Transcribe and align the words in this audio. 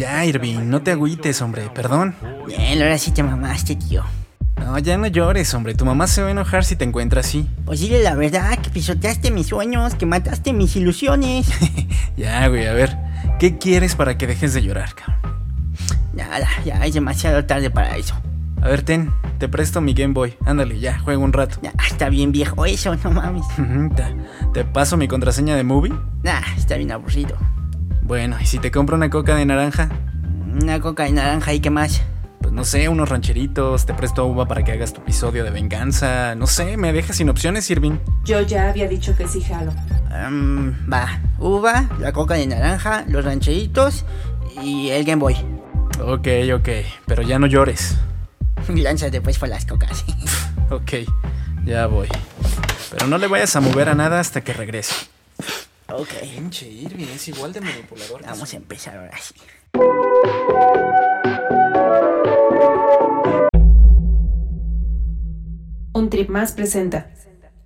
Ya, 0.00 0.24
Irving, 0.24 0.60
no 0.70 0.80
te 0.80 0.92
agüites, 0.92 1.42
hombre, 1.42 1.68
perdón. 1.74 2.14
Bien, 2.46 2.80
ahora 2.80 2.96
sí 2.96 3.10
te 3.10 3.22
mamaste, 3.22 3.76
tío. 3.76 4.02
No, 4.56 4.78
ya 4.78 4.96
no 4.96 5.06
llores, 5.08 5.52
hombre. 5.52 5.74
Tu 5.74 5.84
mamá 5.84 6.06
se 6.06 6.22
va 6.22 6.28
a 6.28 6.30
enojar 6.30 6.64
si 6.64 6.74
te 6.74 6.84
encuentra 6.84 7.20
así. 7.20 7.46
Pues 7.66 7.80
dile 7.80 8.02
la 8.02 8.14
verdad, 8.14 8.58
que 8.60 8.70
pisoteaste 8.70 9.30
mis 9.30 9.48
sueños, 9.48 9.94
que 9.96 10.06
mataste 10.06 10.54
mis 10.54 10.74
ilusiones. 10.74 11.48
ya, 12.16 12.48
güey, 12.48 12.66
a 12.66 12.72
ver. 12.72 12.96
¿Qué 13.38 13.58
quieres 13.58 13.94
para 13.94 14.16
que 14.16 14.26
dejes 14.26 14.54
de 14.54 14.62
llorar, 14.62 14.94
cabrón? 14.94 15.16
Nada, 16.14 16.48
ya 16.64 16.82
es 16.86 16.94
demasiado 16.94 17.44
tarde 17.44 17.68
para 17.68 17.98
eso. 17.98 18.14
A 18.62 18.68
ver, 18.68 18.80
ten, 18.80 19.12
te 19.36 19.50
presto 19.50 19.82
mi 19.82 19.92
Game 19.92 20.14
Boy. 20.14 20.34
Ándale, 20.46 20.80
ya, 20.80 20.98
juega 20.98 21.18
un 21.18 21.34
rato. 21.34 21.58
Ya, 21.60 21.74
está 21.86 22.08
bien 22.08 22.32
viejo 22.32 22.64
eso, 22.64 22.96
no 23.04 23.10
mames. 23.10 23.44
te, 23.94 24.16
¿Te 24.54 24.64
paso 24.64 24.96
mi 24.96 25.08
contraseña 25.08 25.56
de 25.56 25.64
movie? 25.64 25.92
Nah, 26.22 26.40
está 26.56 26.78
bien 26.78 26.90
aburrido. 26.90 27.36
Bueno, 28.10 28.38
¿y 28.40 28.46
si 28.46 28.58
te 28.58 28.72
compro 28.72 28.96
una 28.96 29.08
coca 29.08 29.36
de 29.36 29.46
naranja? 29.46 29.88
Una 30.60 30.80
coca 30.80 31.04
de 31.04 31.12
naranja 31.12 31.54
y 31.54 31.60
qué 31.60 31.70
más? 31.70 32.02
Pues 32.40 32.52
no 32.52 32.64
sé, 32.64 32.88
unos 32.88 33.08
rancheritos, 33.08 33.86
te 33.86 33.94
presto 33.94 34.26
uva 34.26 34.48
para 34.48 34.64
que 34.64 34.72
hagas 34.72 34.92
tu 34.92 35.00
episodio 35.00 35.44
de 35.44 35.50
venganza. 35.50 36.34
No 36.34 36.48
sé, 36.48 36.76
me 36.76 36.92
dejas 36.92 37.18
sin 37.18 37.28
opciones, 37.28 37.70
Irving. 37.70 37.98
Yo 38.24 38.40
ya 38.40 38.68
había 38.68 38.88
dicho 38.88 39.14
que 39.16 39.28
sí, 39.28 39.40
jalo. 39.40 39.72
va, 40.92 41.20
uva, 41.38 41.88
la 42.00 42.12
coca 42.12 42.34
de 42.34 42.48
naranja, 42.48 43.04
los 43.06 43.24
rancheritos 43.24 44.04
y 44.60 44.88
el 44.88 45.04
Game 45.04 45.20
Boy. 45.20 45.36
Ok, 46.00 46.26
ok, 46.52 46.68
pero 47.06 47.22
ya 47.22 47.38
no 47.38 47.46
llores. 47.46 47.96
Lánzate 48.68 49.20
pues 49.20 49.38
por 49.38 49.48
las 49.48 49.66
cocas. 49.66 50.04
ok, 50.70 50.94
ya 51.64 51.86
voy. 51.86 52.08
Pero 52.90 53.06
no 53.06 53.18
le 53.18 53.28
vayas 53.28 53.54
a 53.54 53.60
mover 53.60 53.88
a 53.88 53.94
nada 53.94 54.18
hasta 54.18 54.40
que 54.40 54.52
regrese. 54.52 54.96
Ok. 55.92 56.08
Pinche 56.20 56.68
Irving, 56.68 57.06
es 57.14 57.28
igual 57.28 57.52
de 57.52 57.60
manipulador. 57.60 58.22
Vamos 58.22 58.52
a 58.52 58.56
empezar 58.56 58.96
ahora 58.96 59.16
sí. 59.18 59.34
Un 65.92 66.10
trip 66.10 66.28
más 66.30 66.52
presenta 66.52 67.10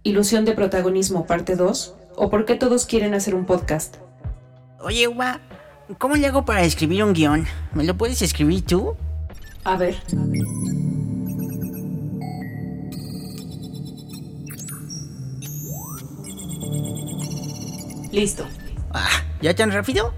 Ilusión 0.02 0.44
de 0.44 0.52
protagonismo 0.52 1.26
parte 1.26 1.56
2 1.56 1.94
o 2.16 2.28
por 2.28 2.44
qué 2.44 2.56
todos 2.56 2.84
quieren 2.84 3.14
hacer 3.14 3.34
un 3.34 3.46
podcast. 3.46 3.96
Oye, 4.80 5.08
Uba, 5.08 5.40
¿cómo 5.96 6.16
le 6.16 6.26
hago 6.26 6.44
para 6.44 6.62
escribir 6.62 7.02
un 7.04 7.14
guion? 7.14 7.46
¿Me 7.72 7.84
lo 7.84 7.96
puedes 7.96 8.20
escribir 8.20 8.66
tú? 8.66 8.96
A 9.64 9.78
ver. 9.78 9.96
Listo. 18.14 18.46
Ah, 18.92 19.08
¿ya 19.42 19.56
tan 19.56 19.72
rápido? 19.72 20.14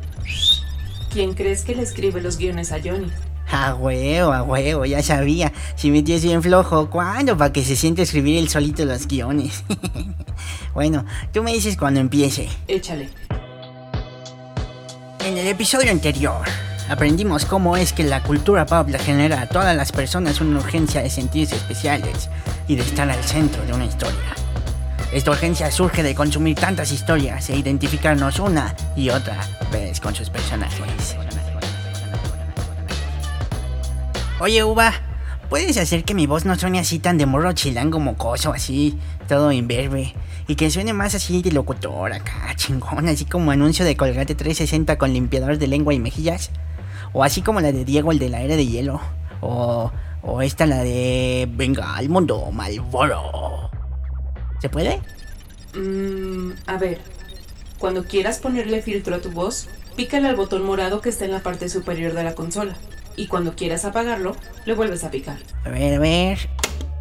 ¿Quién 1.11 1.33
crees 1.33 1.65
que 1.65 1.75
le 1.75 1.83
escribe 1.83 2.21
los 2.21 2.37
guiones 2.37 2.71
a 2.71 2.77
Johnny? 2.79 3.11
A 3.51 3.75
huevo, 3.75 4.35
a 4.35 4.43
huevo, 4.43 4.85
ya 4.85 5.03
sabía. 5.03 5.51
Si 5.77 5.91
me 5.91 6.03
tienes 6.03 6.23
bien 6.23 6.43
flojo, 6.43 6.91
¿cuándo? 6.91 7.39
Para 7.39 7.55
que 7.55 7.65
se 7.65 7.75
siente 7.75 8.03
escribir 8.03 8.37
él 8.37 8.51
solito 8.51 8.85
los 8.85 9.09
guiones. 9.09 9.65
bueno, 10.75 11.07
tú 11.33 11.43
me 11.43 11.55
dices 11.55 11.79
cuando 11.79 12.01
empiece. 12.01 12.51
Échale. 12.69 13.09
En 15.25 15.39
el 15.39 15.47
episodio 15.47 15.91
anterior, 15.91 16.45
aprendimos 16.91 17.47
cómo 17.47 17.79
es 17.79 17.95
que 17.95 18.05
la 18.05 18.23
cultura 18.23 18.67
pop 18.67 18.91
le 18.91 18.99
genera 18.99 19.41
a 19.41 19.49
todas 19.49 19.75
las 19.75 19.91
personas 19.91 20.43
una 20.43 20.59
urgencia 20.59 21.03
de 21.03 21.09
sentirse 21.09 21.57
especiales 21.57 22.29
y 22.69 22.77
de 22.77 22.83
estar 22.83 23.09
al 23.09 23.25
centro 23.25 23.65
de 23.65 23.73
una 23.73 23.87
historia. 23.87 24.46
Esta 25.13 25.31
urgencia 25.31 25.71
surge 25.71 26.03
de 26.03 26.15
consumir 26.15 26.57
tantas 26.57 26.91
historias 26.91 27.49
e 27.49 27.57
identificarnos 27.57 28.41
una 28.41 28.75
y 28.97 29.11
otra 29.11 29.39
vez 29.71 30.01
con 30.01 30.15
sus 30.15 30.31
personajes. 30.31 31.17
Oye, 34.41 34.65
Uva, 34.65 34.93
¿puedes 35.49 35.79
hacer 35.79 36.05
que 36.05 36.15
mi 36.15 36.27
voz 36.27 36.45
no 36.45 36.57
suene 36.57 36.81
así 36.81 36.99
tan 36.99 37.19
de 37.19 37.25
morro 37.25 37.53
chilango 37.53 38.01
mocoso, 38.01 38.53
así, 38.53 38.99
todo 39.29 39.53
imberbe? 39.53 40.13
Y 40.49 40.57
que 40.57 40.71
suene 40.71 40.93
más 40.93 41.15
así 41.15 41.41
de 41.41 41.53
locutor 41.53 42.13
acá, 42.13 42.53
chingón, 42.57 43.09
así 43.09 43.25
como 43.25 43.53
anuncio 43.53 43.85
de 43.85 43.97
Colgate 43.97 44.35
360 44.35 44.99
con 44.99 45.13
limpiador 45.13 45.57
de 45.57 45.69
lengua 45.69 45.95
y 45.95 46.01
mejillas. 46.01 46.51
O 47.13 47.23
así 47.23 47.43
como 47.43 47.61
la 47.61 47.73
de 47.73 47.85
Diego, 47.85 48.11
el 48.11 48.19
de 48.19 48.29
la 48.29 48.43
era 48.43 48.57
de 48.57 48.67
hielo. 48.67 49.01
O, 49.41 49.93
o 50.23 50.43
esta, 50.43 50.67
la 50.67 50.83
de 50.83 51.49
Venga 51.51 51.97
al 51.97 52.09
mundo, 52.09 52.51
Malboro. 52.53 53.71
¿Se 54.67 54.71
puede? 54.71 55.01
Mmm, 55.77 56.51
a 56.67 56.77
ver. 56.77 56.99
Cuando 57.79 58.03
quieras 58.03 58.41
ponerle 58.41 58.83
filtro 58.83 59.15
a 59.15 59.21
tu 59.21 59.31
voz, 59.31 59.69
pícale 59.95 60.27
al 60.27 60.35
botón 60.35 60.65
morado 60.65 61.01
que 61.01 61.09
está 61.09 61.25
en 61.25 61.31
la 61.31 61.39
parte 61.39 61.69
superior 61.69 62.15
de 62.15 62.25
la 62.25 62.35
consola. 62.35 62.75
Y 63.15 63.29
cuando 63.29 63.55
quieras 63.55 63.85
apagarlo, 63.85 64.35
le 64.65 64.75
vuelves 64.75 65.05
a 65.05 65.13
picar. 65.13 65.37
A 65.65 65.69
ver, 65.69 65.95
a 65.95 65.99
ver. 66.01 66.39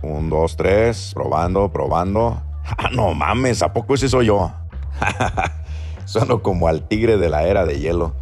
Un, 0.03 0.29
dos, 0.29 0.55
tres. 0.55 1.09
Probando, 1.15 1.71
probando. 1.71 2.39
Ah, 2.77 2.89
no 2.91 3.13
mames, 3.15 3.63
¿a 3.63 3.73
poco 3.73 3.95
ese 3.95 4.09
soy 4.09 4.27
yo? 4.27 4.51
Sueno 6.05 6.43
como 6.43 6.67
al 6.67 6.87
tigre 6.87 7.17
de 7.17 7.29
la 7.29 7.47
era 7.47 7.65
de 7.65 7.79
hielo. 7.79 8.13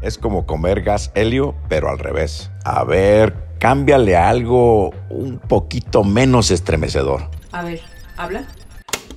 Es 0.00 0.16
como 0.16 0.46
comer 0.46 0.82
gas 0.82 1.10
helio, 1.16 1.56
pero 1.68 1.88
al 1.88 1.98
revés. 1.98 2.52
A 2.64 2.84
ver, 2.84 3.34
cámbiale 3.58 4.16
algo 4.16 4.90
un 5.08 5.38
poquito 5.38 6.04
menos 6.04 6.52
estremecedor. 6.52 7.28
A 7.52 7.62
ver, 7.62 7.80
¿habla? 8.16 8.46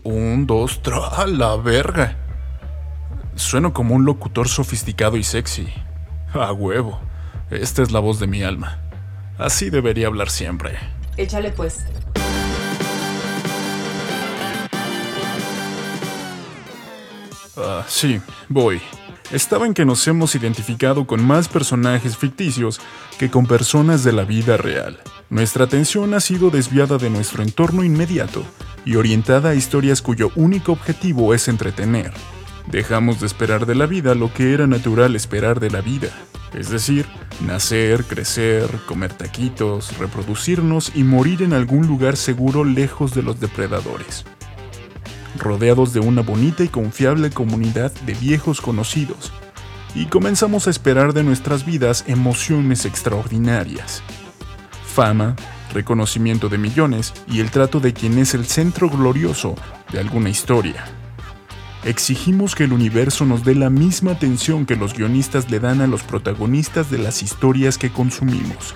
Un, 0.03 0.45
dos, 0.45 0.81
tres. 0.81 0.99
¡A 1.17 1.25
la 1.25 1.55
verga! 1.55 2.17
Sueno 3.35 3.73
como 3.73 3.95
un 3.95 4.05
locutor 4.05 4.47
sofisticado 4.47 5.17
y 5.17 5.23
sexy. 5.23 5.67
A 6.33 6.51
huevo. 6.53 6.99
Esta 7.49 7.81
es 7.81 7.91
la 7.91 7.99
voz 7.99 8.19
de 8.19 8.27
mi 8.27 8.43
alma. 8.43 8.79
Así 9.37 9.69
debería 9.69 10.07
hablar 10.07 10.29
siempre. 10.29 10.77
Échale 11.17 11.51
pues. 11.51 11.85
Ah, 17.57 17.83
sí, 17.87 18.21
voy. 18.49 18.81
Estaba 19.31 19.65
en 19.65 19.73
que 19.73 19.85
nos 19.85 20.07
hemos 20.07 20.35
identificado 20.35 21.07
con 21.07 21.25
más 21.25 21.47
personajes 21.47 22.15
ficticios 22.15 22.79
que 23.17 23.29
con 23.31 23.47
personas 23.47 24.03
de 24.03 24.13
la 24.13 24.23
vida 24.23 24.55
real. 24.55 24.99
Nuestra 25.29 25.65
atención 25.65 26.13
ha 26.13 26.19
sido 26.19 26.51
desviada 26.51 26.97
de 26.97 27.09
nuestro 27.09 27.41
entorno 27.41 27.83
inmediato 27.83 28.45
y 28.85 28.95
orientada 28.95 29.49
a 29.49 29.55
historias 29.55 30.01
cuyo 30.01 30.31
único 30.35 30.71
objetivo 30.71 31.33
es 31.33 31.47
entretener. 31.47 32.13
Dejamos 32.71 33.19
de 33.19 33.27
esperar 33.27 33.65
de 33.65 33.75
la 33.75 33.85
vida 33.85 34.15
lo 34.15 34.33
que 34.33 34.53
era 34.53 34.67
natural 34.67 35.15
esperar 35.15 35.59
de 35.59 35.69
la 35.69 35.81
vida, 35.81 36.09
es 36.53 36.69
decir, 36.69 37.05
nacer, 37.45 38.05
crecer, 38.05 38.69
comer 38.85 39.13
taquitos, 39.13 39.97
reproducirnos 39.97 40.91
y 40.95 41.03
morir 41.03 41.41
en 41.41 41.53
algún 41.53 41.87
lugar 41.87 42.15
seguro 42.15 42.63
lejos 42.63 43.13
de 43.13 43.23
los 43.23 43.39
depredadores. 43.39 44.25
Rodeados 45.37 45.93
de 45.93 45.99
una 45.99 46.21
bonita 46.21 46.63
y 46.63 46.69
confiable 46.69 47.29
comunidad 47.29 47.91
de 48.05 48.13
viejos 48.13 48.61
conocidos, 48.61 49.33
y 49.93 50.05
comenzamos 50.07 50.67
a 50.67 50.69
esperar 50.69 51.13
de 51.13 51.23
nuestras 51.23 51.65
vidas 51.65 52.03
emociones 52.07 52.85
extraordinarias. 52.85 54.03
Fama, 54.85 55.35
reconocimiento 55.75 56.49
de 56.49 56.57
millones 56.57 57.13
y 57.29 57.41
el 57.41 57.51
trato 57.51 57.79
de 57.79 57.93
quien 57.93 58.17
es 58.17 58.33
el 58.33 58.45
centro 58.47 58.89
glorioso 58.89 59.53
de 59.91 59.99
alguna 59.99 60.29
historia. 60.29 60.83
Exigimos 61.83 62.55
que 62.55 62.63
el 62.63 62.73
universo 62.73 63.25
nos 63.25 63.43
dé 63.43 63.53
la 63.53 63.69
misma 63.69 64.13
atención 64.13 64.65
que 64.65 64.75
los 64.75 64.95
guionistas 64.95 65.51
le 65.51 65.59
dan 65.59 65.81
a 65.81 65.87
los 65.87 66.01
protagonistas 66.01 66.89
de 66.89 66.97
las 66.97 67.21
historias 67.21 67.77
que 67.77 67.91
consumimos. 67.91 68.73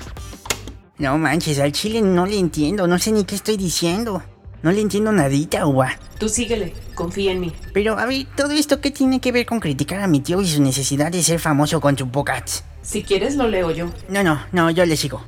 No 1.00 1.18
manches, 1.18 1.60
al 1.60 1.72
chile 1.72 2.04
no 2.04 2.28
le 2.28 2.38
entiendo, 2.38 2.86
no 2.86 3.00
sé 3.00 3.12
ni 3.12 3.24
qué 3.24 3.34
estoy 3.34 3.58
diciendo. 3.58 4.22
No 4.62 4.72
le 4.72 4.82
entiendo 4.82 5.12
nadita, 5.14 5.66
Uva. 5.66 5.98
Tú 6.20 6.28
síguele, 6.28 6.74
confía 6.94 7.32
en 7.32 7.40
mí. 7.40 7.54
Pero, 7.74 7.98
a 7.98 8.06
ver, 8.06 8.28
¿todo 8.36 8.52
esto 8.52 8.82
qué 8.82 8.92
tiene 8.92 9.22
que 9.22 9.32
ver 9.32 9.46
con 9.46 9.62
criticar 9.62 10.02
a 10.02 10.08
mi 10.08 10.20
tío 10.20 10.42
y 10.42 10.48
su 10.48 10.62
necesidad 10.62 11.12
de 11.12 11.24
ser 11.24 11.40
famoso 11.40 11.80
con 11.80 11.98
su 11.98 12.10
podcast? 12.10 12.66
Si 12.82 13.04
quieres 13.04 13.38
lo 13.38 13.48
leo 13.48 13.72
yo. 13.72 13.90
No, 14.10 14.22
no, 14.22 14.42
no, 14.52 14.70
yo 14.70 14.86
le 14.86 14.98
sigo. 14.98 15.24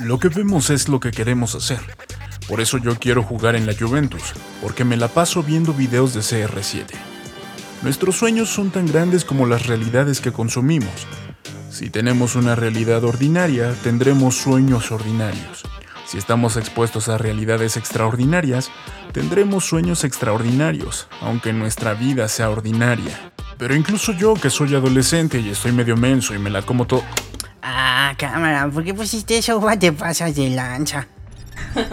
Lo 0.00 0.18
que 0.18 0.28
vemos 0.28 0.70
es 0.70 0.88
lo 0.88 1.00
que 1.00 1.10
queremos 1.10 1.54
hacer. 1.54 1.80
Por 2.48 2.60
eso 2.60 2.78
yo 2.78 2.96
quiero 2.98 3.22
jugar 3.22 3.56
en 3.56 3.66
la 3.66 3.74
Juventus, 3.78 4.32
porque 4.62 4.84
me 4.84 4.96
la 4.96 5.08
paso 5.08 5.42
viendo 5.42 5.74
videos 5.74 6.14
de 6.14 6.20
CR7. 6.20 6.86
Nuestros 7.82 8.16
sueños 8.16 8.48
son 8.48 8.70
tan 8.70 8.86
grandes 8.86 9.24
como 9.24 9.46
las 9.46 9.66
realidades 9.66 10.20
que 10.20 10.32
consumimos. 10.32 11.06
Si 11.70 11.90
tenemos 11.90 12.36
una 12.36 12.54
realidad 12.54 13.04
ordinaria, 13.04 13.74
tendremos 13.82 14.36
sueños 14.36 14.90
ordinarios. 14.90 15.62
Si 16.06 16.16
estamos 16.18 16.56
expuestos 16.56 17.08
a 17.08 17.18
realidades 17.18 17.76
extraordinarias, 17.76 18.70
tendremos 19.12 19.64
sueños 19.64 20.04
extraordinarios, 20.04 21.06
aunque 21.20 21.52
nuestra 21.52 21.94
vida 21.94 22.28
sea 22.28 22.50
ordinaria. 22.50 23.32
Pero 23.58 23.74
incluso 23.74 24.12
yo, 24.12 24.34
que 24.34 24.50
soy 24.50 24.74
adolescente 24.74 25.38
y 25.38 25.50
estoy 25.50 25.72
medio 25.72 25.96
menso 25.96 26.34
y 26.34 26.38
me 26.38 26.50
la 26.50 26.62
como 26.62 26.86
todo... 26.86 27.04
Ah, 27.62 28.14
cámara, 28.18 28.68
¿por 28.68 28.82
qué 28.82 28.92
pusiste 28.92 29.38
eso? 29.38 29.64
¿Qué 29.64 29.76
te 29.76 29.92
pasas 29.92 30.34
de 30.34 30.50
lanza? 30.50 31.06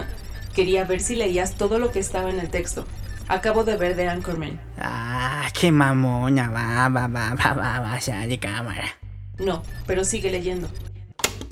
Quería 0.56 0.84
ver 0.84 1.00
si 1.00 1.16
leías 1.16 1.56
todo 1.56 1.78
lo 1.78 1.92
que 1.92 2.00
estaba 2.00 2.32
en 2.32 2.40
el 2.40 2.50
texto. 2.50 2.86
Acabo 3.28 3.64
de 3.64 3.78
ver 3.78 3.96
de 3.96 4.10
Anchorman. 4.10 4.60
Ah, 4.80 5.48
qué 5.54 5.72
mamona, 5.72 6.50
va, 6.50 6.90
va, 6.90 7.08
va, 7.08 7.36
va, 7.36 7.54
va, 7.54 7.80
va, 7.80 8.02
sea 8.02 8.26
de 8.26 8.40
cámara. 8.40 8.98
No, 9.38 9.62
pero 9.86 10.04
sigue 10.04 10.32
leyendo. 10.32 10.68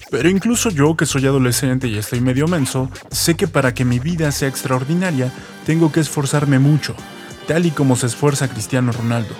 Pero 0.09 0.29
incluso 0.29 0.71
yo, 0.71 0.97
que 0.97 1.05
soy 1.05 1.27
adolescente 1.27 1.87
y 1.87 1.97
estoy 1.97 2.19
medio 2.19 2.47
menso, 2.47 2.89
sé 3.11 3.35
que 3.35 3.47
para 3.47 3.75
que 3.75 3.85
mi 3.85 3.99
vida 3.99 4.31
sea 4.31 4.49
extraordinaria, 4.49 5.31
tengo 5.65 5.91
que 5.91 5.99
esforzarme 5.99 6.57
mucho, 6.57 6.95
tal 7.47 7.67
y 7.67 7.71
como 7.71 7.95
se 7.95 8.07
esfuerza 8.07 8.47
Cristiano 8.47 8.91
Ronaldo. 8.91 9.35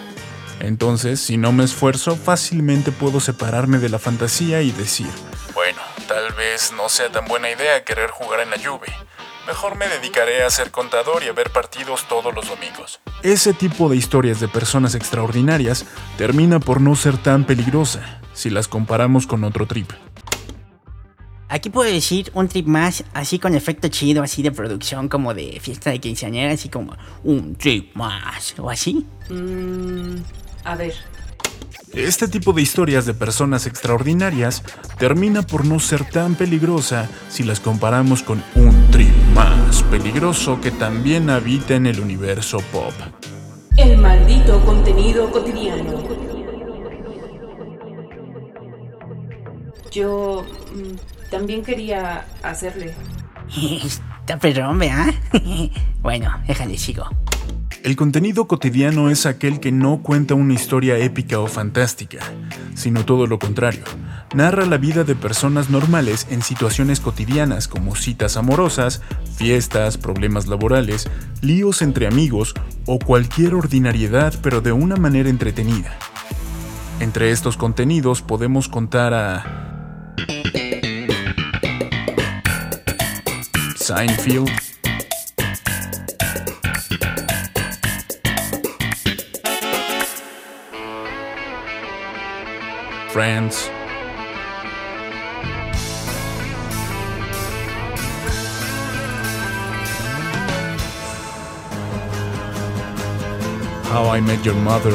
Entonces, 0.60 1.20
si 1.20 1.38
no 1.38 1.52
me 1.52 1.64
esfuerzo, 1.64 2.16
fácilmente 2.16 2.92
puedo 2.92 3.20
separarme 3.20 3.78
de 3.78 3.90
la 3.90 4.00
fantasía 4.00 4.62
y 4.62 4.72
decir, 4.72 5.08
bueno, 5.54 5.80
tal 6.08 6.34
vez 6.34 6.72
no 6.76 6.90
sea 6.90 7.12
tan 7.12 7.26
buena 7.26 7.50
idea 7.52 7.84
querer 7.84 8.10
jugar 8.10 8.40
en 8.42 8.50
la 8.50 8.58
lluvia. 8.58 8.94
Mejor 9.48 9.78
me 9.78 9.88
dedicaré 9.88 10.44
a 10.44 10.50
ser 10.50 10.72
contador 10.72 11.24
y 11.24 11.30
a 11.30 11.34
ver 11.34 11.52
partidos 11.52 12.08
todos 12.08 12.36
los 12.36 12.50
domingos. 12.50 13.00
Ese 13.24 13.54
tipo 13.54 13.88
de 13.88 13.96
historias 13.96 14.40
de 14.40 14.48
personas 14.48 14.94
extraordinarias 14.94 15.86
termina 16.18 16.60
por 16.60 16.82
no 16.82 16.96
ser 16.96 17.18
tan 17.18 17.46
peligrosa 17.46 18.22
si 18.34 18.50
las 18.50 18.68
comparamos 18.68 19.26
con 19.26 19.44
otro 19.44 19.66
trip. 19.66 19.92
Aquí 21.50 21.70
puedo 21.70 21.90
decir 21.90 22.30
un 22.34 22.50
trip 22.50 22.68
más, 22.68 23.06
así 23.14 23.40
con 23.40 23.56
efecto 23.56 23.88
chido, 23.88 24.22
así 24.22 24.44
de 24.44 24.52
producción, 24.52 25.08
como 25.08 25.34
de 25.34 25.60
fiesta 25.62 25.92
de 25.92 26.00
quinceañera, 26.00 26.54
así 26.54 26.68
como 26.68 26.98
un 27.24 27.56
trip 27.56 27.96
más, 27.96 28.54
o 28.60 28.70
así. 28.70 29.08
Mmm. 29.30 30.18
A 30.68 30.76
ver. 30.76 30.94
Este 31.94 32.28
tipo 32.28 32.52
de 32.52 32.62
historias 32.62 33.06
de 33.06 33.14
personas 33.14 33.66
extraordinarias 33.66 34.64
termina 35.00 35.42
por 35.42 35.64
no 35.64 35.80
ser 35.80 36.04
tan 36.04 36.36
peligrosa 36.36 37.08
si 37.30 37.44
las 37.44 37.62
comparamos 37.62 38.22
con 38.22 38.44
un 38.56 38.92
trip 38.92 39.16
más 39.34 39.82
peligroso 39.84 40.60
que 40.60 40.72
también 40.72 41.30
habita 41.30 41.76
en 41.76 41.88
el 41.88 42.02
universo 42.02 42.58
pop. 42.74 42.92
El 43.78 43.98
maldito 43.98 44.60
contenido 44.66 45.32
cotidiano. 45.32 46.04
Yo 49.90 50.46
mm, 50.76 51.30
también 51.32 51.64
quería 51.64 52.26
hacerle. 52.44 52.94
Está 54.20 54.38
perrón, 54.38 54.84
¿ah? 54.84 55.14
bueno, 56.02 56.30
déjale, 56.46 56.78
sigo. 56.78 57.08
El 57.88 57.96
contenido 57.96 58.50
cotidiano 58.50 59.10
es 59.10 59.26
aquel 59.26 59.62
que 59.62 59.72
no 59.72 60.04
cuenta 60.04 60.34
una 60.34 60.54
historia 60.54 60.98
épica 60.98 61.40
o 61.40 61.48
fantástica, 61.48 62.20
sino 62.76 63.06
todo 63.06 63.28
lo 63.28 63.40
contrario. 63.40 63.86
Narra 64.36 64.66
la 64.66 64.76
vida 64.76 65.06
de 65.06 65.16
personas 65.16 65.70
normales 65.70 66.28
en 66.30 66.42
situaciones 66.42 67.00
cotidianas 67.00 67.70
como 67.70 67.96
citas 67.96 68.36
amorosas, 68.36 69.02
fiestas, 69.38 69.98
problemas 69.98 70.48
laborales, 70.48 71.10
líos 71.42 71.82
entre 71.82 72.08
amigos 72.08 72.56
o 72.86 73.00
cualquier 73.00 73.54
ordinariedad 73.54 74.34
pero 74.44 74.60
de 74.60 74.74
una 74.74 74.98
manera 74.98 75.30
entretenida. 75.30 75.98
Entre 77.00 77.32
estos 77.32 77.56
contenidos 77.56 78.22
podemos 78.22 78.68
contar 78.68 79.14
a... 79.14 80.16
Seinfeld, 83.78 84.67
Friends. 93.18 93.66
How 103.88 104.06
I 104.06 104.22
Met 104.22 104.46
Your 104.46 104.54
Mother. 104.54 104.92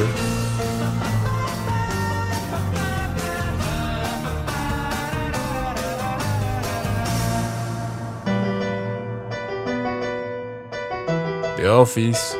The 11.57 11.69
Office. 11.69 12.37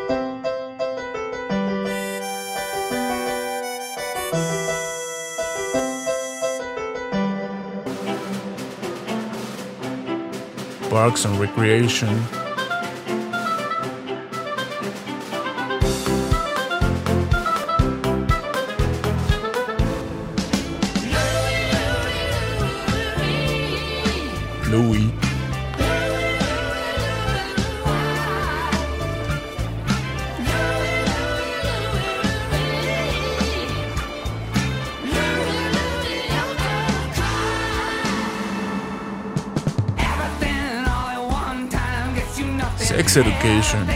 Parks 10.93 11.25
and 11.25 11.41
Recreation. 11.41 12.42
Sex 42.95 43.17
Education. 43.17 43.89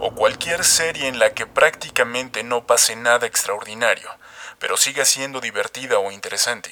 O 0.00 0.10
cualquier 0.16 0.64
serie 0.64 1.06
en 1.06 1.20
la 1.20 1.32
que 1.32 1.46
prácticamente 1.46 2.42
no 2.42 2.66
pase 2.66 2.96
nada 2.96 3.28
extraordinario, 3.28 4.08
pero 4.58 4.76
siga 4.76 5.04
siendo 5.04 5.40
divertida 5.40 6.00
o 6.00 6.10
interesante. 6.10 6.70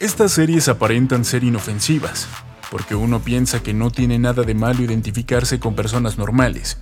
Estas 0.00 0.32
series 0.32 0.68
aparentan 0.68 1.24
ser 1.24 1.44
inofensivas, 1.44 2.28
porque 2.70 2.94
uno 2.94 3.20
piensa 3.20 3.62
que 3.62 3.72
no 3.72 3.90
tiene 3.90 4.18
nada 4.18 4.42
de 4.42 4.54
malo 4.54 4.82
identificarse 4.82 5.58
con 5.58 5.74
personas 5.74 6.18
normales, 6.18 6.76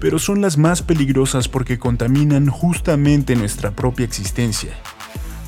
pero 0.00 0.18
son 0.18 0.40
las 0.40 0.58
más 0.58 0.82
peligrosas 0.82 1.48
porque 1.48 1.78
contaminan 1.78 2.48
justamente 2.48 3.36
nuestra 3.36 3.70
propia 3.70 4.04
existencia. 4.04 4.70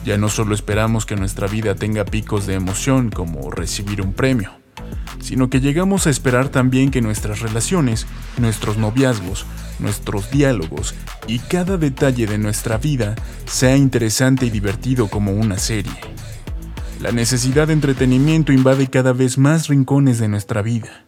Ya 0.04 0.16
no 0.16 0.28
solo 0.28 0.54
esperamos 0.54 1.06
que 1.06 1.16
nuestra 1.16 1.48
vida 1.48 1.74
tenga 1.74 2.04
picos 2.04 2.46
de 2.46 2.54
emoción 2.54 3.10
como 3.10 3.50
recibir 3.50 4.00
un 4.00 4.12
premio, 4.12 4.52
sino 5.20 5.50
que 5.50 5.60
llegamos 5.60 6.06
a 6.06 6.10
esperar 6.10 6.48
también 6.48 6.90
que 6.90 7.02
nuestras 7.02 7.40
relaciones, 7.40 8.06
nuestros 8.38 8.78
noviazgos, 8.78 9.44
nuestros 9.78 10.30
diálogos 10.30 10.94
y 11.26 11.38
cada 11.40 11.76
detalle 11.76 12.26
de 12.26 12.38
nuestra 12.38 12.78
vida 12.78 13.14
sea 13.46 13.76
interesante 13.76 14.46
y 14.46 14.50
divertido 14.50 15.08
como 15.08 15.32
una 15.32 15.58
serie. 15.58 15.92
La 17.00 17.12
necesidad 17.12 17.68
de 17.68 17.74
entretenimiento 17.74 18.52
invade 18.52 18.88
cada 18.88 19.12
vez 19.12 19.38
más 19.38 19.68
rincones 19.68 20.18
de 20.18 20.28
nuestra 20.28 20.62
vida. 20.62 21.04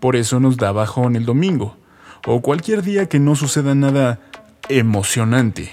Por 0.00 0.16
eso 0.16 0.38
nos 0.38 0.58
da 0.58 0.70
bajón 0.72 1.16
el 1.16 1.24
domingo, 1.24 1.78
o 2.26 2.40
cualquier 2.40 2.82
día 2.82 3.08
que 3.08 3.18
no 3.18 3.36
suceda 3.36 3.74
nada 3.74 4.20
emocionante. 4.68 5.70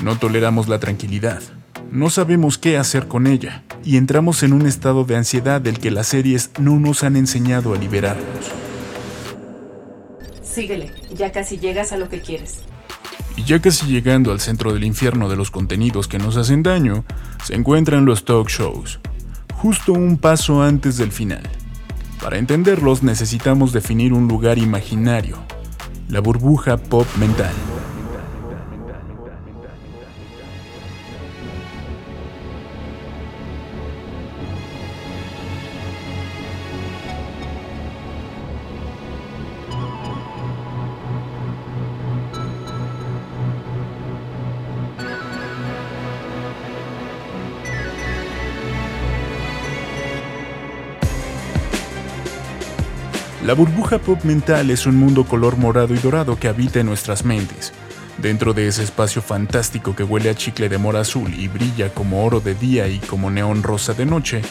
No 0.00 0.18
toleramos 0.18 0.68
la 0.68 0.78
tranquilidad, 0.78 1.42
no 1.90 2.10
sabemos 2.10 2.58
qué 2.58 2.76
hacer 2.76 3.06
con 3.06 3.26
ella 3.26 3.62
y 3.84 3.96
entramos 3.96 4.42
en 4.42 4.52
un 4.52 4.66
estado 4.66 5.04
de 5.04 5.16
ansiedad 5.16 5.60
del 5.60 5.78
que 5.78 5.90
las 5.90 6.08
series 6.08 6.50
no 6.58 6.78
nos 6.78 7.04
han 7.04 7.16
enseñado 7.16 7.74
a 7.74 7.78
liberarnos. 7.78 8.50
Síguele, 10.42 10.92
ya 11.14 11.32
casi 11.32 11.58
llegas 11.58 11.92
a 11.92 11.96
lo 11.96 12.08
que 12.08 12.20
quieres. 12.20 12.62
Y 13.36 13.44
ya 13.44 13.60
casi 13.60 13.86
llegando 13.86 14.32
al 14.32 14.40
centro 14.40 14.72
del 14.72 14.84
infierno 14.84 15.28
de 15.28 15.36
los 15.36 15.50
contenidos 15.50 16.08
que 16.08 16.18
nos 16.18 16.36
hacen 16.36 16.62
daño, 16.62 17.04
se 17.44 17.54
encuentran 17.54 18.06
los 18.06 18.24
talk 18.24 18.48
shows, 18.48 18.98
justo 19.54 19.92
un 19.92 20.16
paso 20.16 20.62
antes 20.62 20.96
del 20.96 21.12
final. 21.12 21.42
Para 22.22 22.38
entenderlos 22.38 23.02
necesitamos 23.02 23.72
definir 23.72 24.14
un 24.14 24.26
lugar 24.26 24.56
imaginario, 24.56 25.38
la 26.08 26.20
burbuja 26.20 26.76
pop 26.76 27.06
mental. 27.18 27.75
La 53.46 53.54
burbuja 53.54 54.00
pop 54.00 54.24
mental 54.24 54.72
es 54.72 54.86
un 54.86 54.96
mundo 54.96 55.22
color 55.22 55.56
morado 55.56 55.94
y 55.94 55.98
dorado 55.98 56.36
que 56.36 56.48
habita 56.48 56.80
en 56.80 56.86
nuestras 56.86 57.24
mentes. 57.24 57.72
Dentro 58.18 58.54
de 58.54 58.66
ese 58.66 58.82
espacio 58.82 59.22
fantástico 59.22 59.94
que 59.94 60.02
huele 60.02 60.30
a 60.30 60.34
chicle 60.34 60.68
de 60.68 60.78
mora 60.78 61.02
azul 61.02 61.32
y 61.32 61.46
brilla 61.46 61.94
como 61.94 62.24
oro 62.24 62.40
de 62.40 62.56
día 62.56 62.88
y 62.88 62.98
como 62.98 63.30
neón 63.30 63.62
rosa 63.62 63.94
de 63.94 64.04
noche, 64.04 64.42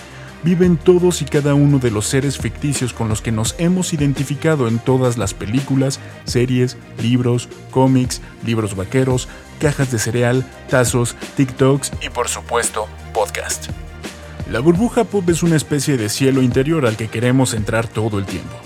viven 0.44 0.78
todos 0.78 1.22
y 1.22 1.26
cada 1.26 1.56
uno 1.56 1.80
de 1.80 1.92
los 1.92 2.06
seres 2.06 2.38
ficticios 2.38 2.94
con 2.94 3.10
los 3.10 3.22
que 3.22 3.34
nos 3.34 3.56
hemos 3.58 3.92
identificado 3.92 4.70
en 4.70 4.80
todas 4.80 5.18
las 5.18 5.34
películas, 5.34 6.00
series, 6.24 6.78
libros, 7.04 7.50
cómics, 7.72 8.22
libros 8.46 8.78
vaqueros, 8.78 9.28
cajas 9.60 9.92
de 9.92 10.00
cereal, 10.00 10.46
tazos, 10.70 11.18
TikToks 11.36 11.92
y 12.02 12.10
por 12.12 12.30
supuesto, 12.30 12.88
podcast. 13.14 13.68
La 14.50 14.62
burbuja 14.62 15.04
pop 15.04 15.30
es 15.30 15.44
una 15.44 15.58
especie 15.58 15.98
de 15.98 16.08
cielo 16.08 16.42
interior 16.42 16.86
al 16.86 16.96
que 16.96 17.10
queremos 17.10 17.54
entrar 17.54 17.90
todo 17.90 18.20
el 18.20 18.26
tiempo. 18.26 18.65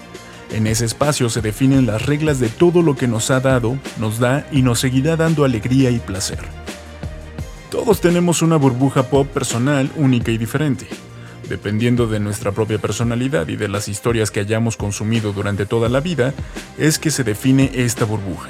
En 0.52 0.68
ese 0.68 0.86
espacio 0.86 1.30
se 1.30 1.42
definen 1.42 1.86
las 1.86 2.06
reglas 2.06 2.40
de 2.40 2.50
todo 2.50 2.82
lo 2.82 2.96
que 2.96 3.08
nos 3.08 3.30
ha 3.32 3.40
dado, 3.40 3.78
nos 4.00 4.20
da 4.20 4.48
y 4.52 4.62
nos 4.62 4.80
seguirá 4.80 5.16
dando 5.16 5.46
alegría 5.46 5.92
y 5.92 6.00
placer. 6.00 6.40
Todos 7.70 8.02
tenemos 8.02 8.42
una 8.42 8.56
burbuja 8.56 9.04
pop 9.04 9.28
personal 9.28 9.92
única 9.96 10.32
y 10.32 10.38
diferente. 10.38 10.88
Dependiendo 11.48 12.08
de 12.08 12.20
nuestra 12.20 12.52
propia 12.52 12.80
personalidad 12.80 13.48
y 13.48 13.56
de 13.56 13.68
las 13.68 13.88
historias 13.88 14.32
que 14.32 14.40
hayamos 14.40 14.76
consumido 14.76 15.34
durante 15.34 15.66
toda 15.66 15.90
la 15.90 16.00
vida, 16.00 16.34
es 16.78 17.00
que 17.00 17.12
se 17.12 17.24
define 17.24 17.72
esta 17.76 18.06
burbuja. 18.06 18.50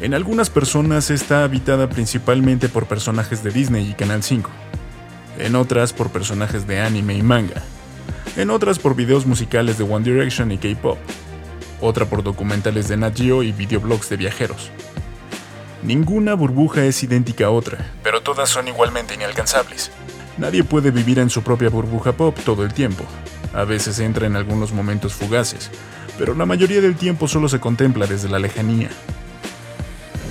En 0.00 0.14
algunas 0.14 0.50
personas 0.50 1.10
está 1.10 1.44
habitada 1.44 1.88
principalmente 1.88 2.68
por 2.68 2.86
personajes 2.86 3.44
de 3.44 3.50
Disney 3.50 3.90
y 3.90 3.94
Canal 3.94 4.22
5 4.22 4.50
en 5.40 5.56
otras 5.56 5.92
por 5.92 6.10
personajes 6.10 6.66
de 6.66 6.80
anime 6.80 7.14
y 7.14 7.22
manga, 7.22 7.62
en 8.36 8.50
otras 8.50 8.78
por 8.78 8.94
videos 8.94 9.26
musicales 9.26 9.78
de 9.78 9.84
One 9.84 10.04
Direction 10.04 10.52
y 10.52 10.58
K-pop, 10.58 10.98
otra 11.80 12.06
por 12.06 12.22
documentales 12.22 12.88
de 12.88 12.96
Nat 12.96 13.16
Geo 13.16 13.42
y 13.42 13.52
videoblogs 13.52 14.08
de 14.08 14.16
viajeros. 14.16 14.70
Ninguna 15.82 16.34
burbuja 16.34 16.84
es 16.84 17.02
idéntica 17.02 17.46
a 17.46 17.50
otra, 17.50 17.92
pero 18.02 18.22
todas 18.22 18.48
son 18.48 18.68
igualmente 18.68 19.14
inalcanzables. 19.14 19.90
Nadie 20.36 20.62
puede 20.62 20.90
vivir 20.90 21.18
en 21.18 21.30
su 21.30 21.42
propia 21.42 21.68
burbuja 21.70 22.12
pop 22.12 22.36
todo 22.44 22.64
el 22.64 22.72
tiempo. 22.72 23.04
A 23.52 23.64
veces 23.64 23.98
entra 23.98 24.26
en 24.26 24.36
algunos 24.36 24.72
momentos 24.72 25.14
fugaces, 25.14 25.70
pero 26.18 26.34
la 26.34 26.46
mayoría 26.46 26.80
del 26.80 26.96
tiempo 26.96 27.28
solo 27.28 27.48
se 27.48 27.60
contempla 27.60 28.06
desde 28.06 28.28
la 28.28 28.38
lejanía. 28.38 28.90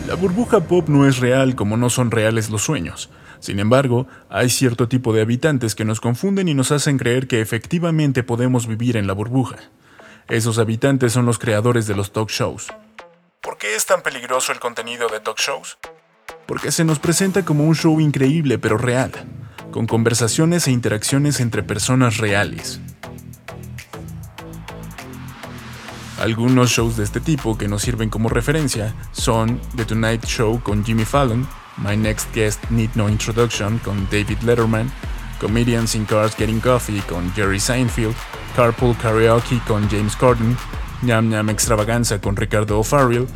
La 0.07 0.15
burbuja 0.15 0.61
pop 0.61 0.87
no 0.87 1.07
es 1.07 1.17
real 1.17 1.55
como 1.55 1.77
no 1.77 1.89
son 1.89 2.11
reales 2.11 2.49
los 2.49 2.63
sueños, 2.63 3.09
sin 3.39 3.59
embargo, 3.59 4.07
hay 4.29 4.49
cierto 4.49 4.87
tipo 4.87 5.13
de 5.13 5.21
habitantes 5.21 5.75
que 5.75 5.85
nos 5.85 6.01
confunden 6.01 6.47
y 6.47 6.53
nos 6.53 6.71
hacen 6.71 6.97
creer 6.97 7.27
que 7.27 7.41
efectivamente 7.41 8.23
podemos 8.23 8.67
vivir 8.67 8.97
en 8.97 9.07
la 9.07 9.13
burbuja. 9.13 9.57
Esos 10.27 10.59
habitantes 10.59 11.13
son 11.13 11.25
los 11.25 11.39
creadores 11.39 11.87
de 11.87 11.95
los 11.95 12.11
talk 12.11 12.29
shows. 12.29 12.67
¿Por 13.41 13.57
qué 13.57 13.75
es 13.75 13.85
tan 13.85 14.01
peligroso 14.01 14.51
el 14.51 14.59
contenido 14.59 15.07
de 15.07 15.21
talk 15.21 15.39
shows? 15.39 15.77
Porque 16.45 16.71
se 16.71 16.83
nos 16.83 16.99
presenta 16.99 17.45
como 17.45 17.63
un 17.63 17.75
show 17.75 17.99
increíble 17.99 18.59
pero 18.59 18.77
real, 18.77 19.11
con 19.71 19.87
conversaciones 19.87 20.67
e 20.67 20.71
interacciones 20.71 21.39
entre 21.39 21.63
personas 21.63 22.17
reales. 22.17 22.81
Algunos 26.19 26.69
shows 26.71 26.97
de 26.97 27.05
este 27.05 27.21
tipo 27.21 27.57
que 27.57 27.69
nos 27.69 27.81
sirven 27.81 28.09
como 28.09 28.27
referencia 28.27 28.93
son 29.13 29.61
The 29.77 29.85
Tonight 29.85 30.25
Show 30.25 30.61
con 30.61 30.83
Jimmy 30.83 31.05
Fallon, 31.05 31.47
My 31.77 31.95
Next 31.95 32.33
Guest 32.33 32.63
Need 32.69 32.91
No 32.95 33.09
Introduction 33.09 33.79
con 33.79 34.07
David 34.11 34.41
Letterman, 34.41 34.91
Comedians 35.39 35.95
in 35.95 36.05
Cars 36.05 36.35
Getting 36.35 36.59
Coffee 36.59 37.01
con 37.01 37.31
Jerry 37.33 37.59
Seinfeld, 37.59 38.15
Carpool 38.55 38.95
Karaoke 38.97 39.59
con 39.67 39.89
James 39.89 40.15
Corden, 40.15 40.57
Ñam 41.01 41.29
Ñam 41.29 41.49
Extravaganza 41.49 42.19
con 42.19 42.35
Ricardo 42.35 42.79
O'Farrill, 42.79 43.27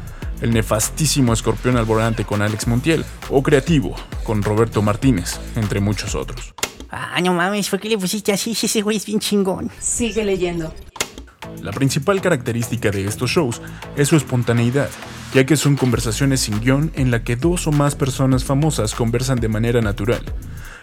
El 0.41 0.53
nefastísimo 0.53 1.31
Escorpión 1.33 1.77
Alborante 1.77 2.25
con 2.25 2.41
Alex 2.41 2.67
Montiel, 2.67 3.05
o 3.29 3.41
Creativo 3.41 3.95
con 4.23 4.43
Roberto 4.43 4.81
Martínez, 4.81 5.39
entre 5.55 5.79
muchos 5.79 6.15
otros. 6.15 6.53
Ah, 6.89 7.19
no 7.21 7.33
mames, 7.33 7.69
¿por 7.69 7.79
qué 7.79 7.89
le 7.89 7.97
pusiste 7.97 8.31
así? 8.31 8.51
Ese 8.51 8.81
güey 8.81 8.97
es 8.97 9.05
bien 9.05 9.19
chingón. 9.19 9.71
Sigue 9.79 10.23
leyendo. 10.23 10.71
La 11.61 11.71
principal 11.71 12.21
característica 12.21 12.91
de 12.91 13.05
estos 13.05 13.31
shows 13.31 13.61
es 13.95 14.09
su 14.09 14.15
espontaneidad, 14.15 14.89
ya 15.33 15.45
que 15.45 15.57
son 15.57 15.75
conversaciones 15.75 16.41
sin 16.41 16.59
guion 16.59 16.91
en 16.95 17.11
la 17.11 17.23
que 17.23 17.35
dos 17.35 17.67
o 17.67 17.71
más 17.71 17.95
personas 17.95 18.43
famosas 18.43 18.95
conversan 18.95 19.39
de 19.39 19.47
manera 19.47 19.81
natural. 19.81 20.23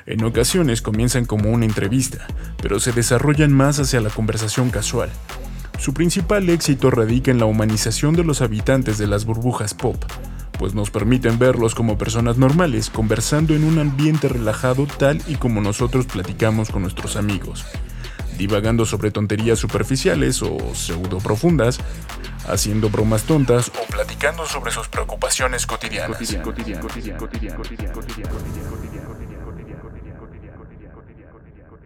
En 0.06 0.24
ocasiones 0.24 0.82
comienzan 0.82 1.26
como 1.26 1.50
una 1.50 1.66
entrevista, 1.66 2.26
pero 2.62 2.80
se 2.80 2.92
desarrollan 2.92 3.52
más 3.52 3.78
hacia 3.78 4.00
la 4.00 4.10
conversación 4.10 4.70
casual. 4.70 5.10
Su 5.78 5.94
principal 5.94 6.48
éxito 6.48 6.90
radica 6.90 7.30
en 7.30 7.38
la 7.38 7.46
humanización 7.46 8.14
de 8.14 8.24
los 8.24 8.42
habitantes 8.42 8.98
de 8.98 9.06
las 9.06 9.24
burbujas 9.24 9.74
pop, 9.74 10.02
pues 10.58 10.74
nos 10.74 10.90
permiten 10.90 11.38
verlos 11.38 11.74
como 11.74 11.96
personas 11.96 12.36
normales 12.36 12.90
conversando 12.90 13.54
en 13.54 13.64
un 13.64 13.78
ambiente 13.78 14.28
relajado 14.28 14.86
tal 14.98 15.22
y 15.26 15.36
como 15.36 15.60
nosotros 15.60 16.06
platicamos 16.06 16.70
con 16.70 16.82
nuestros 16.82 17.16
amigos 17.16 17.64
divagando 18.40 18.86
sobre 18.86 19.10
tonterías 19.10 19.58
superficiales 19.58 20.42
o 20.42 20.74
pseudo 20.74 21.18
profundas, 21.18 21.78
haciendo 22.48 22.88
bromas 22.88 23.24
tontas 23.24 23.68
o 23.68 23.86
platicando 23.92 24.46
sobre 24.46 24.72
sus 24.72 24.88
preocupaciones 24.88 25.66
cotidianas. 25.66 26.18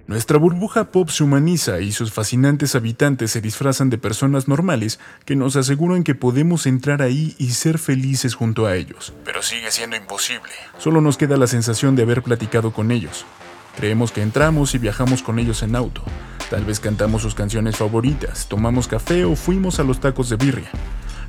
Nuestra 0.07 0.39
burbuja 0.39 0.93
pop 0.93 1.09
se 1.09 1.25
humaniza 1.25 1.81
y 1.81 1.91
sus 1.91 2.13
fascinantes 2.13 2.77
habitantes 2.77 3.33
se 3.33 3.41
disfrazan 3.41 3.91
de 3.91 3.99
personas 3.99 4.47
normales 4.47 5.01
que 5.25 5.35
nos 5.35 5.57
aseguran 5.57 6.05
que 6.05 6.15
podemos 6.15 6.67
entrar 6.67 7.03
ahí 7.03 7.35
y 7.39 7.51
ser 7.51 7.79
felices 7.79 8.37
junto 8.37 8.67
a 8.67 8.77
ellos. 8.77 9.13
Pero 9.25 9.43
sigue 9.43 9.73
siendo 9.73 9.97
imposible. 9.97 10.53
Solo 10.79 11.01
nos 11.01 11.17
queda 11.17 11.37
la 11.37 11.49
sensación 11.49 11.97
de 11.97 12.03
haber 12.03 12.23
platicado 12.23 12.73
con 12.73 12.93
ellos. 12.93 13.27
Creemos 13.77 14.13
que 14.13 14.23
entramos 14.23 14.75
y 14.75 14.79
viajamos 14.79 15.23
con 15.23 15.39
ellos 15.39 15.63
en 15.63 15.77
auto, 15.77 16.03
Tal 16.51 16.65
vez 16.65 16.79
cantamos 16.79 17.23
sus 17.23 17.35
canciones 17.35 17.77
favoritas, 17.77 18.47
tomamos 18.49 18.87
café 18.87 19.25
o 19.25 19.35
fuimos 19.35 19.81
a 19.81 19.83
los 19.83 19.99
tacos 19.99 20.29
de 20.29 20.37
birria. 20.37 20.71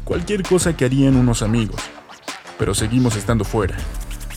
Cualquier 0.04 0.44
cosa 0.44 0.76
que 0.76 0.86
harían 0.86 1.16
unos 1.16 1.42
amigos. 1.42 1.82
Pero 2.60 2.76
seguimos 2.76 3.16
estando 3.16 3.46
fuera. 3.46 3.78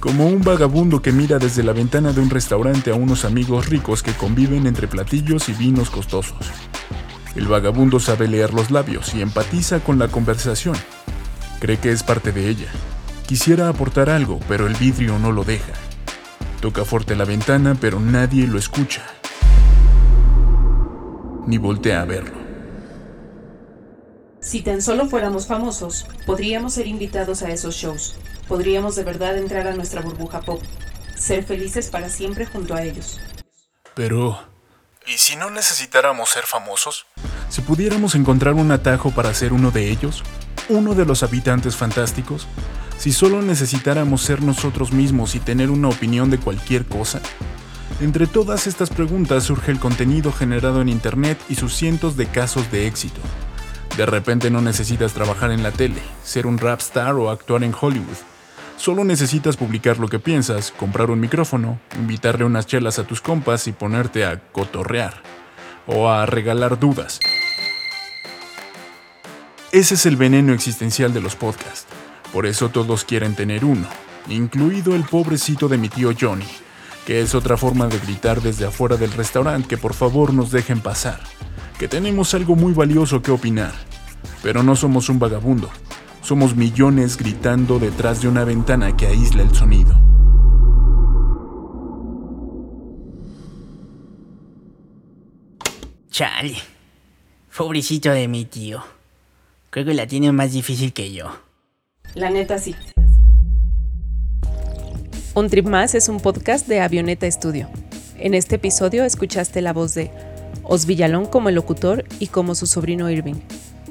Como 0.01 0.27
un 0.27 0.43
vagabundo 0.43 1.03
que 1.03 1.13
mira 1.13 1.39
desde 1.39 1.65
la 1.65 1.73
ventana 1.73 2.13
de 2.13 2.21
un 2.21 2.31
restaurante 2.31 2.91
a 2.91 2.95
unos 2.95 3.25
amigos 3.25 3.69
ricos 3.69 4.03
que 4.03 4.13
conviven 4.13 4.67
entre 4.67 4.87
platillos 4.87 5.49
y 5.49 5.53
vinos 5.53 5.91
costosos. 5.91 6.39
El 7.35 7.49
vagabundo 7.49 7.99
sabe 7.99 8.29
leer 8.29 8.55
los 8.55 8.71
labios 8.71 9.15
y 9.15 9.21
empatiza 9.21 9.81
con 9.81 9.99
la 9.99 10.09
conversación. 10.09 10.77
Cree 11.61 11.79
que 11.79 11.91
es 11.91 12.05
parte 12.05 12.31
de 12.31 12.49
ella. 12.49 12.69
Quisiera 13.27 13.69
aportar 13.69 14.09
algo, 14.09 14.39
pero 14.49 14.69
el 14.69 14.75
vidrio 14.75 15.19
no 15.19 15.33
lo 15.33 15.45
deja. 15.45 15.73
Toca 16.61 16.85
fuerte 16.85 17.15
la 17.17 17.25
ventana, 17.25 17.77
pero 17.81 18.01
nadie 18.01 18.47
lo 18.47 18.59
escucha 18.59 19.03
ni 21.49 21.57
voltea 21.57 22.03
a 22.03 22.05
verlo. 22.05 22.37
Si 24.41 24.61
tan 24.61 24.83
solo 24.83 25.09
fuéramos 25.09 25.47
famosos, 25.47 26.07
podríamos 26.27 26.75
ser 26.75 26.87
invitados 26.87 27.43
a 27.43 27.51
esos 27.51 27.75
shows. 27.75 28.17
Podríamos 28.47 28.97
de 28.97 29.05
verdad 29.05 29.37
entrar 29.39 29.67
a 29.67 29.75
nuestra 29.75 30.03
burbuja 30.03 30.43
pop. 30.43 30.63
Ser 31.17 31.45
felices 31.45 31.89
para 31.89 32.11
siempre 32.11 32.47
junto 32.47 32.75
a 32.75 32.83
ellos. 32.83 33.19
Pero, 33.95 34.39
¿y 35.07 35.17
si 35.19 35.37
no 35.37 35.51
necesitáramos 35.51 36.29
ser 36.29 36.45
famosos? 36.45 37.07
Si 37.49 37.63
pudiéramos 37.63 38.15
encontrar 38.15 38.55
un 38.55 38.71
atajo 38.71 39.11
para 39.11 39.33
ser 39.33 39.55
uno 39.55 39.71
de 39.71 39.91
ellos, 39.91 40.23
uno 40.69 40.95
de 40.95 41.07
los 41.07 41.23
habitantes 41.23 41.77
fantásticos, 41.77 42.47
si 42.99 43.13
solo 43.13 43.41
necesitáramos 43.43 44.23
ser 44.23 44.43
nosotros 44.43 44.93
mismos 44.93 45.35
y 45.37 45.41
tener 45.41 45.71
una 45.71 45.89
opinión 45.89 46.31
de 46.31 46.39
cualquier 46.39 46.85
cosa, 46.85 47.21
entre 48.01 48.27
todas 48.27 48.67
estas 48.67 48.91
preguntas 48.91 49.45
surge 49.45 49.73
el 49.73 49.81
contenido 49.81 50.33
generado 50.33 50.81
en 50.81 50.89
Internet 50.89 51.39
y 51.49 51.55
sus 51.55 51.75
cientos 51.75 52.17
de 52.17 52.27
casos 52.27 52.71
de 52.71 52.87
éxito. 52.87 53.21
De 53.97 54.07
repente 54.07 54.51
no 54.51 54.61
necesitas 54.61 55.15
trabajar 55.15 55.51
en 55.51 55.65
la 55.65 55.73
tele, 55.73 56.01
ser 56.23 56.47
un 56.47 56.59
rap 56.59 56.81
star 56.81 57.15
o 57.15 57.31
actuar 57.31 57.65
en 57.65 57.75
Hollywood. 57.79 58.17
Solo 58.77 59.03
necesitas 59.03 59.57
publicar 59.57 59.99
lo 59.99 60.07
que 60.07 60.21
piensas, 60.21 60.71
comprar 60.71 61.11
un 61.11 61.19
micrófono, 61.19 61.81
invitarle 61.97 62.45
unas 62.45 62.67
chelas 62.67 63.01
a 63.01 63.05
tus 63.05 63.21
compas 63.21 63.67
y 63.67 63.73
ponerte 63.73 64.25
a 64.25 64.39
cotorrear. 64.53 65.21
O 65.89 66.09
a 66.09 66.27
regalar 66.27 66.79
dudas. 66.79 67.19
Ese 69.73 69.95
es 69.95 70.07
el 70.07 70.17
veneno 70.17 70.53
existencial 70.53 71.13
de 71.13 71.21
los 71.21 71.35
podcasts. 71.35 71.88
Por 72.33 72.47
eso 72.47 72.69
todos 72.69 73.05
quieren 73.05 73.35
tener 73.35 73.65
uno, 73.65 73.89
incluido 74.29 74.95
el 74.95 75.05
pobrecito 75.05 75.69
de 75.69 75.79
mi 75.79 75.89
tío 75.89 76.11
Johnny 76.19 76.47
que 77.09 77.23
es 77.23 77.35
otra 77.35 77.57
forma 77.57 77.87
de 77.87 77.99
gritar 78.01 78.43
desde 78.43 78.67
afuera 78.67 78.99
del 78.99 79.11
restaurante 79.13 79.67
que 79.67 79.79
por 79.79 79.95
favor 79.95 80.35
nos 80.35 80.51
dejen 80.51 80.83
pasar, 80.83 81.19
que 81.79 81.89
tenemos 81.89 82.35
algo 82.35 82.55
muy 82.55 82.75
valioso 82.75 83.23
que 83.23 83.31
opinar. 83.31 83.73
Pero 84.43 84.63
no 84.63 84.77
somos 84.77 85.09
un 85.09 85.19
vagabundo, 85.19 85.71
somos 86.21 86.55
millones 86.55 87.17
gritando 87.17 87.79
detrás 87.79 88.21
de 88.21 88.29
una 88.29 88.45
ventana 88.45 88.95
que 88.95 89.07
aísla 89.07 89.41
el 89.41 89.55
sonido. 89.55 89.99
Chale, 96.11 96.59
pobrecito 97.57 98.11
de 98.11 98.29
mi 98.29 98.45
tío. 98.45 98.85
Creo 99.71 99.87
que 99.87 99.95
la 99.95 100.07
tiene 100.07 100.31
más 100.31 100.53
difícil 100.53 100.93
que 100.93 101.11
yo. 101.11 101.48
La 102.15 102.31
neta 102.31 102.59
sí. 102.59 102.75
Un 105.35 105.49
Trip 105.49 105.67
Más 105.67 105.95
es 105.95 106.09
un 106.09 106.21
podcast 106.21 106.67
de 106.67 106.81
Avioneta 106.81 107.31
Studio. 107.31 107.69
En 108.19 108.35
este 108.35 108.57
episodio 108.57 109.05
escuchaste 109.05 109.61
la 109.63 109.73
voz 109.73 109.95
de 109.95 110.11
Os 110.65 110.87
Villalón 110.87 111.27
como 111.27 111.49
el 111.49 111.55
locutor 111.55 112.05
y 112.19 112.29
como 112.29 112.55
su 112.55 112.67
sobrino 112.67 113.09
Irving, 113.11 113.37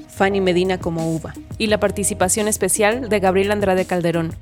Fanny 0.09 0.41
Medina 0.41 0.77
como 0.77 1.13
Uva, 1.15 1.33
y 1.57 1.67
la 1.67 1.79
participación 1.79 2.47
especial 2.47 3.07
de 3.07 3.19
Gabriel 3.19 3.51
Andrade 3.51 3.85
Calderón. 3.85 4.33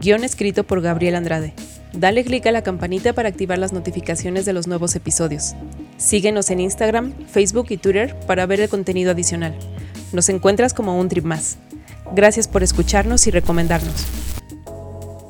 Guión 0.00 0.24
escrito 0.24 0.64
por 0.64 0.80
Gabriel 0.80 1.16
Andrade. 1.16 1.52
Dale 1.92 2.24
clic 2.24 2.46
a 2.46 2.52
la 2.52 2.62
campanita 2.62 3.12
para 3.12 3.28
activar 3.28 3.58
las 3.58 3.72
notificaciones 3.72 4.44
de 4.44 4.52
los 4.52 4.68
nuevos 4.68 4.94
episodios. 4.94 5.54
Síguenos 5.96 6.50
en 6.50 6.60
Instagram, 6.60 7.12
Facebook 7.26 7.66
y 7.70 7.78
Twitter 7.78 8.14
para 8.26 8.46
ver 8.46 8.60
el 8.60 8.68
contenido 8.68 9.10
adicional. 9.10 9.54
Nos 10.12 10.28
encuentras 10.28 10.72
como 10.72 10.98
un 10.98 11.08
trip 11.08 11.24
más. 11.24 11.58
Gracias 12.14 12.48
por 12.48 12.62
escucharnos 12.62 13.26
y 13.26 13.30
recomendarnos. 13.30 14.06